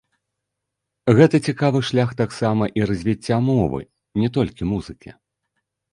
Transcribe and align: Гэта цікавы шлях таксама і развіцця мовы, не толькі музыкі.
Гэта 1.19 1.35
цікавы 1.51 1.79
шлях 1.89 2.09
таксама 2.21 2.63
і 2.81 2.87
развіцця 2.93 3.37
мовы, 3.51 3.81
не 4.23 4.29
толькі 4.39 4.63
музыкі. 4.75 5.09